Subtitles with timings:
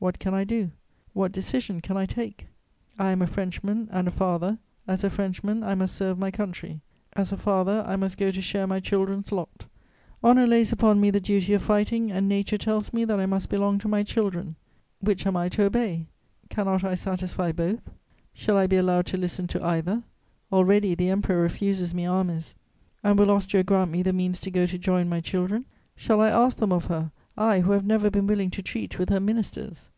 [0.00, 0.70] What can I do?
[1.12, 2.46] What decision can I take?
[2.98, 4.56] I am a Frenchman and a father:
[4.88, 6.80] as a Frenchman, I must serve my country;
[7.12, 9.66] as a father, I must go to share my children's lot:
[10.24, 13.50] honour lays upon me the duty of fighting and nature tells me that I must
[13.50, 14.56] belong to my children.
[15.00, 16.06] Which am I to obey?
[16.48, 17.82] Cannot I satisfy both?
[18.32, 20.02] Shall I be allowed to listen to either?
[20.50, 22.54] Already the Emperor refuses me armies;
[23.04, 25.66] and will Austria grant me the means to go to join my children?
[25.94, 29.08] Shall I ask them of her, I who have never been willing to treat with
[29.08, 29.88] her ministers?